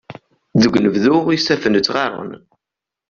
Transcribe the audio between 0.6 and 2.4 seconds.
Deg unebdu isaffen ttɣaren.